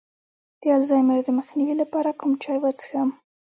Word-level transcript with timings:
د 0.61 0.63
الزایمر 0.79 1.19
د 1.25 1.29
مخنیوي 1.39 1.75
لپاره 1.81 2.17
کوم 2.19 2.31
چای 2.43 2.57
وڅښم؟ 2.61 3.09